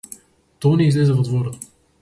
[0.65, 1.73] Тони излезе во дворот.